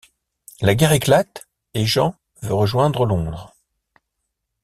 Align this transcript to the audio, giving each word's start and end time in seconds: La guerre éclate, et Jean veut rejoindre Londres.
La 0.61 0.73
guerre 0.73 0.93
éclate, 0.93 1.47
et 1.75 1.85
Jean 1.85 2.15
veut 2.41 2.55
rejoindre 2.55 3.05
Londres. 3.05 3.53